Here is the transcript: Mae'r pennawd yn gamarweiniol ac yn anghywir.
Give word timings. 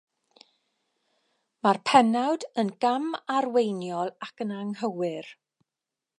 Mae'r 1.67 1.79
pennawd 1.91 2.47
yn 2.63 2.73
gamarweiniol 2.87 4.13
ac 4.29 4.47
yn 4.47 4.57
anghywir. 4.63 5.33